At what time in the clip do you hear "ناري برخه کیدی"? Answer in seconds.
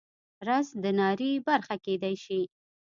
0.99-2.15